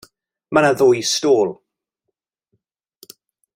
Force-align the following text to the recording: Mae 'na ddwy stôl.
Mae 0.57 0.63
'na 0.65 0.71
ddwy 0.79 1.03
stôl. 1.09 1.53